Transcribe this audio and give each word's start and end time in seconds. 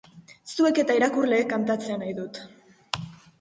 Zuek 0.53 0.79
eta 0.83 0.95
irakurleek 0.99 1.51
kantatzea 1.51 1.99
nahi 2.01 2.17
dut. 2.23 2.41